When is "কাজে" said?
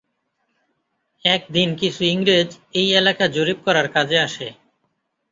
3.87-4.17